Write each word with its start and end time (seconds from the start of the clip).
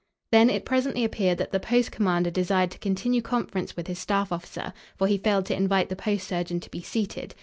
Then 0.31 0.49
it 0.49 0.65
presently 0.65 1.03
appeared 1.03 1.37
that 1.37 1.51
the 1.51 1.59
post 1.59 1.91
commander 1.91 2.31
desired 2.31 2.71
to 2.71 2.79
continue 2.79 3.21
conference 3.21 3.77
with 3.77 3.85
his 3.85 3.99
staff 3.99 4.31
officer, 4.31 4.73
for 4.97 5.05
he 5.05 5.19
failed 5.19 5.45
to 5.45 5.55
invite 5.55 5.89
the 5.89 5.95
post 5.95 6.27
surgeon 6.27 6.59
to 6.61 6.71
be 6.71 6.81
seated. 6.81 7.35